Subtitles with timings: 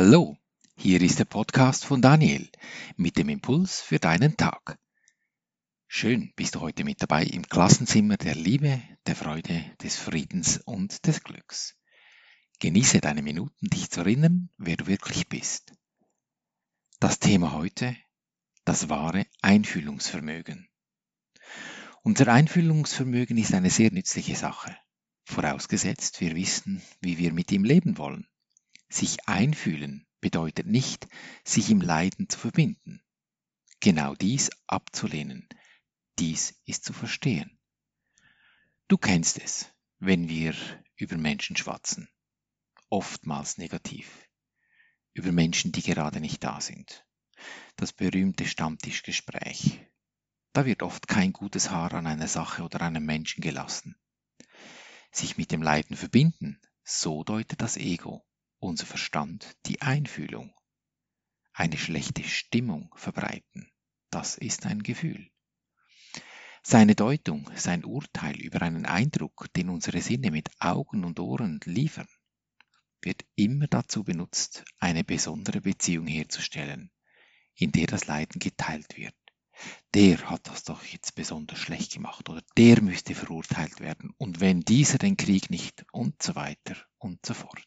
[0.00, 0.38] Hallo,
[0.76, 2.48] hier ist der Podcast von Daniel
[2.96, 4.78] mit dem Impuls für deinen Tag.
[5.88, 11.04] Schön bist du heute mit dabei im Klassenzimmer der Liebe, der Freude, des Friedens und
[11.04, 11.74] des Glücks.
[12.60, 15.72] Genieße deine Minuten, dich zu erinnern, wer du wirklich bist.
[17.00, 17.96] Das Thema heute,
[18.64, 20.68] das wahre Einfühlungsvermögen.
[22.04, 24.76] Unser Einfühlungsvermögen ist eine sehr nützliche Sache,
[25.24, 28.28] vorausgesetzt wir wissen, wie wir mit ihm leben wollen.
[28.90, 31.08] Sich einfühlen bedeutet nicht,
[31.44, 33.02] sich im Leiden zu verbinden.
[33.80, 35.48] Genau dies abzulehnen,
[36.18, 37.58] dies ist zu verstehen.
[38.88, 39.66] Du kennst es,
[39.98, 40.54] wenn wir
[40.96, 42.08] über Menschen schwatzen,
[42.88, 44.26] oftmals negativ,
[45.12, 47.04] über Menschen, die gerade nicht da sind.
[47.76, 49.80] Das berühmte Stammtischgespräch.
[50.54, 53.96] Da wird oft kein gutes Haar an einer Sache oder einem Menschen gelassen.
[55.12, 58.24] Sich mit dem Leiden verbinden, so deutet das Ego
[58.58, 60.52] unser Verstand die Einfühlung.
[61.52, 63.70] Eine schlechte Stimmung verbreiten,
[64.10, 65.30] das ist ein Gefühl.
[66.62, 72.08] Seine Deutung, sein Urteil über einen Eindruck, den unsere Sinne mit Augen und Ohren liefern,
[73.00, 76.90] wird immer dazu benutzt, eine besondere Beziehung herzustellen,
[77.54, 79.14] in der das Leiden geteilt wird.
[79.94, 84.60] Der hat das doch jetzt besonders schlecht gemacht oder der müsste verurteilt werden und wenn
[84.60, 87.66] dieser den Krieg nicht und so weiter und so fort.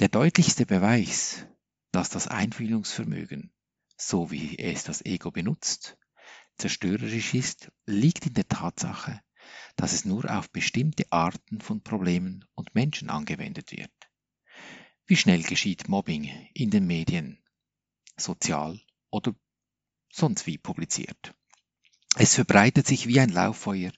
[0.00, 1.46] Der deutlichste Beweis,
[1.92, 3.52] dass das Einfühlungsvermögen,
[3.98, 5.98] so wie es das Ego benutzt,
[6.56, 9.20] zerstörerisch ist, liegt in der Tatsache,
[9.76, 13.92] dass es nur auf bestimmte Arten von Problemen und Menschen angewendet wird.
[15.04, 17.44] Wie schnell geschieht Mobbing in den Medien,
[18.16, 19.34] sozial oder
[20.10, 21.34] sonst wie publiziert.
[22.16, 23.92] Es verbreitet sich wie ein Lauffeuer,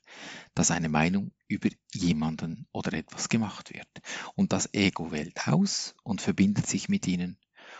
[0.55, 3.89] dass eine Meinung über jemanden oder etwas gemacht wird.
[4.35, 7.39] Und das Ego wählt aus und verbindet sich mit ihnen,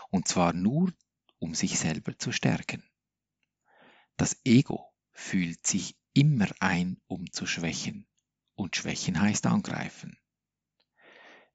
[0.09, 0.91] und zwar nur,
[1.37, 2.83] um sich selber zu stärken.
[4.17, 8.07] Das Ego fühlt sich immer ein, um zu schwächen,
[8.55, 10.17] und schwächen heißt angreifen.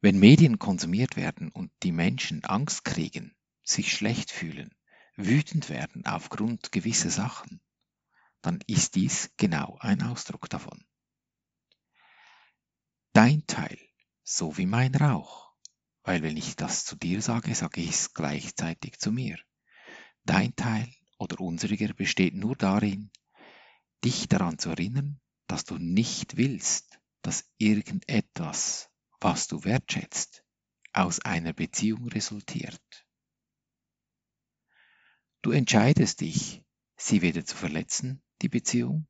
[0.01, 4.71] Wenn Medien konsumiert werden und die Menschen Angst kriegen, sich schlecht fühlen,
[5.17, 7.58] wütend werden aufgrund gewisser Sachen,
[8.43, 10.85] dann ist dies genau ein Ausdruck davon.
[13.13, 13.79] Dein Teil,
[14.23, 15.53] so wie mein Rauch.
[16.03, 19.39] Weil wenn ich das zu dir sage, sage ich es gleichzeitig zu mir.
[20.25, 20.89] Dein Teil
[21.19, 23.11] oder unseriger besteht nur darin,
[24.05, 30.45] dich daran zu erinnern, dass du nicht willst, dass irgendetwas, was du wertschätzt,
[30.93, 33.07] aus einer Beziehung resultiert.
[35.43, 36.63] Du entscheidest dich,
[36.99, 39.07] sie weder zu verletzen, die Beziehung,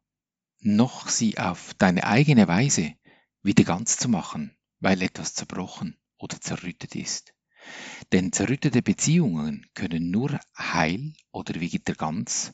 [0.60, 2.94] noch sie auf deine eigene Weise
[3.42, 7.34] wieder ganz zu machen, weil etwas zerbrochen oder zerrüttet ist.
[8.12, 12.52] Denn zerrüttete Beziehungen können nur heil oder wieder ganz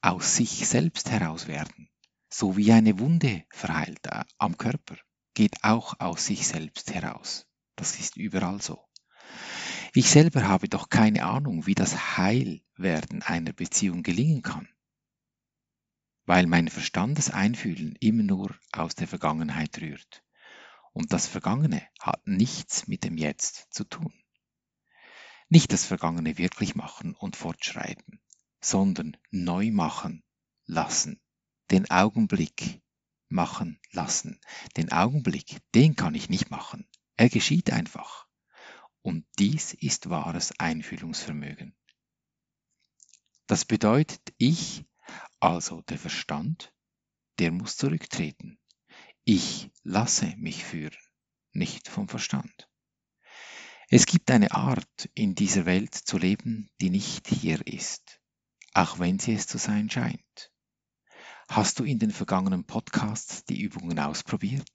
[0.00, 1.90] aus sich selbst heraus werden.
[2.28, 4.96] So wie eine Wunde verheilt äh, am Körper,
[5.34, 7.46] geht auch aus sich selbst heraus.
[7.76, 8.84] Das ist überall so.
[9.94, 14.68] Ich selber habe doch keine Ahnung, wie das Heilwerden einer Beziehung gelingen kann,
[16.26, 20.22] weil mein Verstandeseinfühlen immer nur aus der Vergangenheit rührt.
[20.92, 24.12] Und das Vergangene hat nichts mit dem Jetzt zu tun.
[25.48, 28.20] Nicht das Vergangene wirklich machen und fortschreiten,
[28.60, 30.24] sondern neu machen
[30.64, 31.20] lassen,
[31.70, 32.82] den Augenblick
[33.28, 34.40] machen lassen.
[34.76, 36.88] Den Augenblick, den kann ich nicht machen.
[37.16, 38.26] Er geschieht einfach.
[39.02, 41.76] Und dies ist wahres Einfühlungsvermögen.
[43.46, 44.84] Das bedeutet, ich,
[45.40, 46.72] also der Verstand,
[47.38, 48.58] der muss zurücktreten.
[49.24, 50.96] Ich lasse mich führen,
[51.52, 52.68] nicht vom Verstand.
[53.88, 58.20] Es gibt eine Art, in dieser Welt zu leben, die nicht hier ist,
[58.74, 60.52] auch wenn sie es zu sein scheint.
[61.48, 64.68] Hast du in den vergangenen Podcasts die Übungen ausprobiert?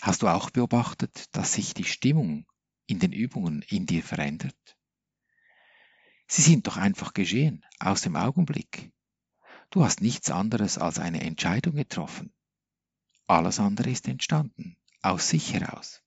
[0.00, 2.46] Hast du auch beobachtet, dass sich die Stimmung
[2.86, 4.78] in den Übungen in dir verändert?
[6.26, 8.93] Sie sind doch einfach geschehen, aus dem Augenblick.
[9.70, 12.32] Du hast nichts anderes als eine Entscheidung getroffen,
[13.26, 16.02] alles andere ist entstanden, aus sich heraus.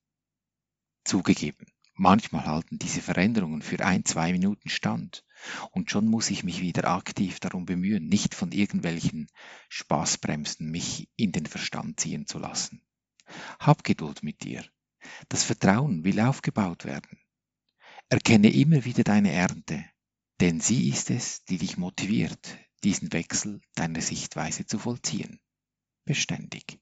[1.03, 1.65] Zugegeben,
[1.95, 5.25] manchmal halten diese Veränderungen für ein, zwei Minuten stand
[5.71, 9.27] und schon muss ich mich wieder aktiv darum bemühen, nicht von irgendwelchen
[9.69, 12.83] Spaßbremsen mich in den Verstand ziehen zu lassen.
[13.59, 14.63] Hab Geduld mit dir.
[15.27, 17.19] Das Vertrauen will aufgebaut werden.
[18.09, 19.83] Erkenne immer wieder deine Ernte,
[20.39, 25.39] denn sie ist es, die dich motiviert, diesen Wechsel deiner Sichtweise zu vollziehen.
[26.05, 26.79] Beständig.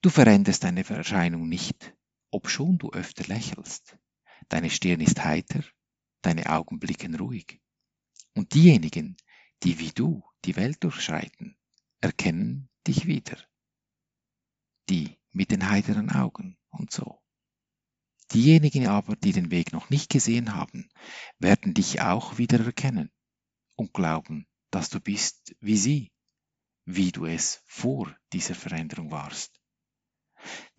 [0.00, 1.94] Du veränderst deine Erscheinung nicht,
[2.30, 3.98] obschon du öfter lächelst.
[4.48, 5.64] deine Stirn ist heiter,
[6.22, 7.60] deine Augen blicken ruhig.
[8.34, 9.16] Und diejenigen,
[9.62, 11.56] die wie du die Welt durchschreiten,
[12.00, 13.36] erkennen dich wieder.
[14.88, 17.20] Die mit den heiteren Augen und so.
[18.32, 20.88] Diejenigen aber, die den Weg noch nicht gesehen haben,
[21.38, 23.10] werden dich auch wieder erkennen
[23.76, 26.12] und glauben, dass du bist wie sie,
[26.84, 29.60] wie du es vor dieser Veränderung warst.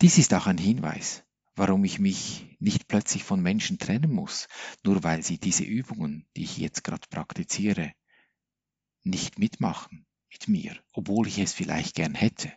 [0.02, 1.24] Dies ist auch ein Hinweis,
[1.56, 4.48] warum ich mich nicht plötzlich von Menschen trennen muss,
[4.84, 7.94] nur weil sie diese Übungen, die ich jetzt gerade praktiziere,
[9.04, 12.54] nicht mitmachen mit mir, obwohl ich es vielleicht gern hätte.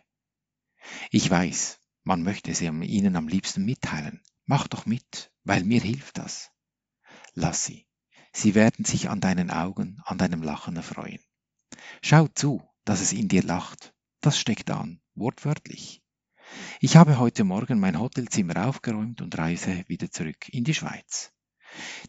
[1.11, 4.21] Ich weiß, man möchte es ihnen am liebsten mitteilen.
[4.45, 6.51] Mach doch mit, weil mir hilft das.
[7.33, 7.87] Lass sie.
[8.33, 11.19] Sie werden sich an deinen Augen, an deinem Lachen erfreuen.
[12.01, 13.93] Schau zu, dass es in dir lacht.
[14.21, 16.01] Das steckt an, wortwörtlich.
[16.79, 21.31] Ich habe heute Morgen mein Hotelzimmer aufgeräumt und reise wieder zurück in die Schweiz.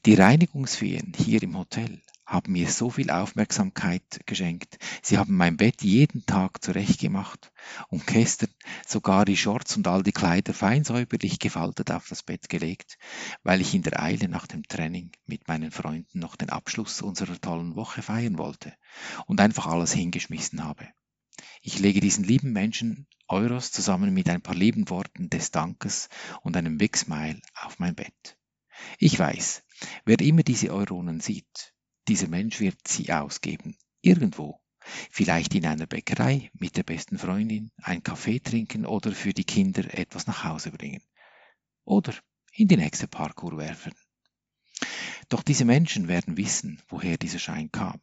[0.07, 4.79] Die Reinigungsfeen hier im Hotel haben mir so viel Aufmerksamkeit geschenkt.
[5.03, 7.53] Sie haben mein Bett jeden Tag zurechtgemacht
[7.89, 8.51] und gestern
[8.87, 12.99] sogar die Shorts und all die Kleider fein säuberlich gefaltet auf das Bett gelegt,
[13.43, 17.41] weil ich in der Eile nach dem Training mit meinen Freunden noch den Abschluss unserer
[17.41, 18.75] tollen Woche feiern wollte
[19.27, 20.89] und einfach alles hingeschmissen habe.
[21.63, 26.09] Ich lege diesen lieben Menschen Euros zusammen mit ein paar lieben Worten des Dankes
[26.43, 28.39] und einem Big Smile auf mein Bett.
[28.99, 29.63] Ich weiß,
[30.05, 31.74] wer immer diese Euronen sieht,
[32.09, 33.77] dieser Mensch wird sie ausgeben.
[34.01, 34.61] Irgendwo.
[35.11, 39.83] Vielleicht in einer Bäckerei mit der besten Freundin, ein Kaffee trinken oder für die Kinder
[39.97, 41.03] etwas nach Hause bringen.
[41.85, 42.15] Oder
[42.53, 43.95] in die nächste Parkour werfen.
[45.29, 48.01] Doch diese Menschen werden wissen, woher dieser Schein kam.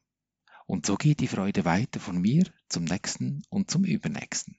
[0.66, 4.58] Und so geht die Freude weiter von mir zum nächsten und zum übernächsten.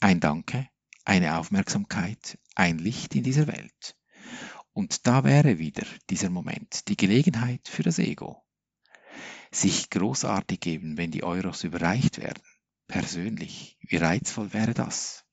[0.00, 0.68] Ein Danke,
[1.04, 3.96] eine Aufmerksamkeit, ein Licht in dieser Welt.
[4.72, 8.42] Und da wäre wieder dieser Moment, die Gelegenheit für das Ego.
[9.52, 12.42] Sich großartig geben, wenn die Euros überreicht werden.
[12.86, 15.24] Persönlich, wie reizvoll wäre das?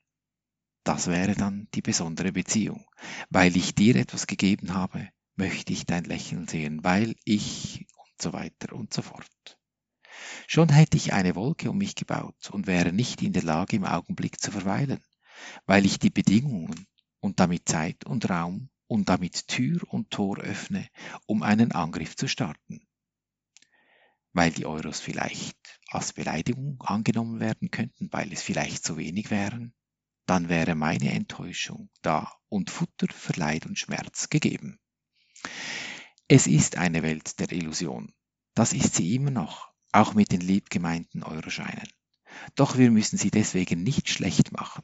[0.84, 2.86] Das wäre dann die besondere Beziehung.
[3.30, 8.34] Weil ich dir etwas gegeben habe, möchte ich dein Lächeln sehen, weil ich und so
[8.34, 9.60] weiter und so fort.
[10.48, 13.86] Schon hätte ich eine Wolke um mich gebaut und wäre nicht in der Lage, im
[13.86, 15.04] Augenblick zu verweilen,
[15.66, 16.88] weil ich die Bedingungen
[17.20, 20.88] und damit Zeit und Raum und damit Tür und Tor öffne,
[21.26, 22.87] um einen Angriff zu starten.
[24.34, 29.74] Weil die Euros vielleicht als Beleidigung angenommen werden könnten, weil es vielleicht zu wenig wären,
[30.26, 34.80] dann wäre meine Enttäuschung da und Futter für Leid und Schmerz gegeben.
[36.28, 38.14] Es ist eine Welt der Illusion.
[38.54, 41.88] Das ist sie immer noch, auch mit den liebgemeinten Euroscheinen.
[42.56, 44.84] Doch wir müssen sie deswegen nicht schlecht machen.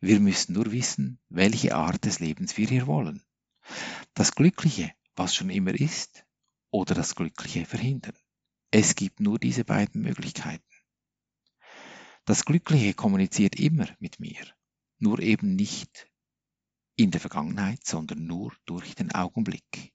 [0.00, 3.22] Wir müssen nur wissen, welche Art des Lebens wir hier wollen.
[4.14, 6.24] Das Glückliche, was schon immer ist,
[6.70, 8.16] oder das Glückliche verhindern.
[8.70, 10.64] Es gibt nur diese beiden Möglichkeiten.
[12.26, 14.44] Das Glückliche kommuniziert immer mit mir,
[14.98, 16.06] nur eben nicht
[16.94, 19.94] in der Vergangenheit, sondern nur durch den Augenblick.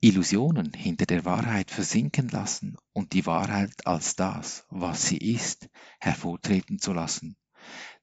[0.00, 5.68] Illusionen hinter der Wahrheit versinken lassen und die Wahrheit als das, was sie ist,
[5.98, 7.36] hervortreten zu lassen,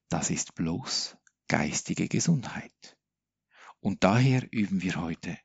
[0.09, 1.17] das ist bloß
[1.47, 2.97] geistige Gesundheit.
[3.79, 5.39] Und daher üben wir heute.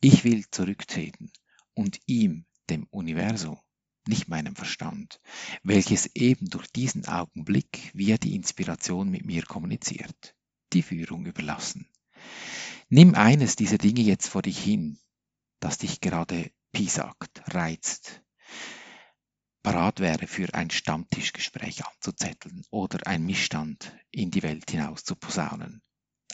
[0.00, 1.32] Ich will zurücktreten
[1.74, 3.58] und ihm, dem Universum,
[4.06, 5.20] nicht meinem Verstand,
[5.62, 10.34] welches eben durch diesen Augenblick via die Inspiration mit mir kommuniziert,
[10.72, 11.88] die Führung überlassen.
[12.88, 14.98] Nimm eines dieser Dinge jetzt vor dich hin,
[15.60, 18.22] das dich gerade piesackt, reizt,
[19.62, 25.82] parat wäre für ein Stammtischgespräch anzuzetteln oder ein Missstand in die Welt hinaus zu posaunen.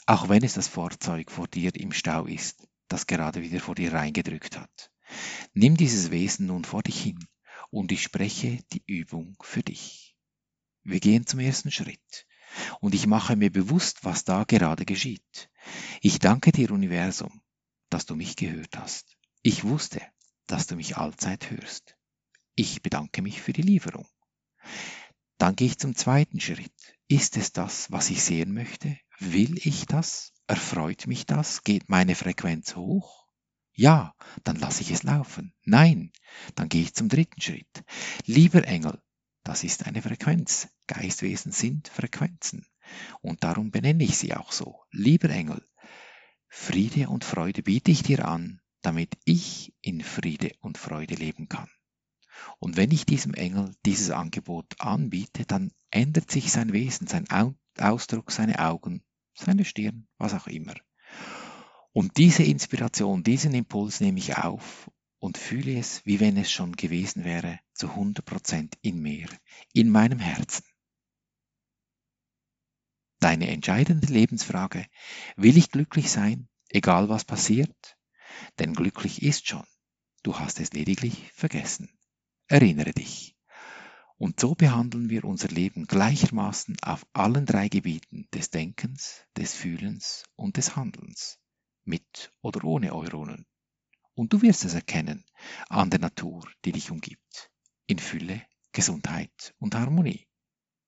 [0.05, 3.91] Auch wenn es das Fahrzeug vor dir im Stau ist, das gerade wieder vor dir
[3.91, 4.91] reingedrückt hat.
[5.53, 7.19] Nimm dieses Wesen nun vor dich hin
[7.69, 10.15] und ich spreche die Übung für dich.
[10.83, 12.27] Wir gehen zum ersten Schritt
[12.79, 15.49] und ich mache mir bewusst, was da gerade geschieht.
[16.01, 17.41] Ich danke dir, Universum,
[17.89, 19.17] dass du mich gehört hast.
[19.41, 20.01] Ich wusste,
[20.47, 21.97] dass du mich allzeit hörst.
[22.55, 24.07] Ich bedanke mich für die Lieferung.
[25.37, 26.71] Dann gehe ich zum zweiten Schritt.
[27.07, 28.97] Ist es das, was ich sehen möchte?
[29.19, 30.33] Will ich das?
[30.47, 31.63] Erfreut mich das?
[31.63, 33.24] Geht meine Frequenz hoch?
[33.75, 34.15] Ja,
[34.45, 35.53] dann lasse ich es laufen.
[35.63, 36.11] Nein,
[36.55, 37.83] dann gehe ich zum dritten Schritt.
[38.25, 39.01] Lieber Engel,
[39.43, 40.69] das ist eine Frequenz.
[40.87, 42.65] Geistwesen sind Frequenzen.
[43.21, 44.79] Und darum benenne ich sie auch so.
[44.91, 45.61] Lieber Engel,
[46.47, 51.69] Friede und Freude biete ich dir an, damit ich in Friede und Freude leben kann.
[52.59, 57.27] Und wenn ich diesem Engel dieses Angebot anbiete, dann ändert sich sein Wesen, sein
[57.77, 59.03] Ausdruck, seine Augen,
[59.33, 60.75] seine Stirn, was auch immer.
[61.95, 66.75] Und diese Inspiration, diesen Impuls nehme ich auf und fühle es, wie wenn es schon
[66.75, 69.29] gewesen wäre, zu 100% in mir,
[69.71, 70.65] in meinem Herzen.
[73.21, 74.85] Deine entscheidende Lebensfrage,
[75.37, 77.97] will ich glücklich sein, egal was passiert?
[78.59, 79.65] Denn glücklich ist schon,
[80.21, 81.97] du hast es lediglich vergessen.
[82.47, 83.37] Erinnere dich.
[84.17, 90.25] Und so behandeln wir unser Leben gleichermaßen auf allen drei Gebieten des Denkens, des Fühlens
[90.35, 91.39] und des Handelns,
[91.85, 93.45] mit oder ohne Euronen.
[94.13, 95.25] Und du wirst es erkennen
[95.69, 97.51] an der Natur, die dich umgibt,
[97.87, 100.27] in Fülle, Gesundheit und Harmonie.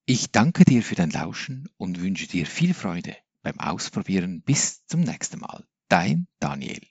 [0.06, 4.42] Ich danke dir für dein Lauschen und wünsche dir viel Freude beim Ausprobieren.
[4.42, 5.66] Bis zum nächsten Mal.
[5.90, 6.82] Dein Daniel.